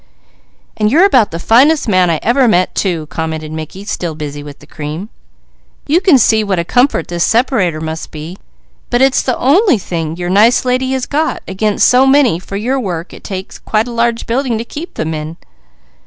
[0.77, 4.57] "And you're about the finest man I ever met, too," commented Mickey, still busy with
[4.57, 5.09] the cream.
[5.85, 8.35] "You can see what a comfort this separator must be,
[8.89, 12.79] but it's the only thing your nice lady has got, against so many for your
[12.79, 15.37] work it takes quite a large building to keep them in.